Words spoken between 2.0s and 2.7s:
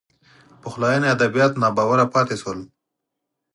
پاتې شول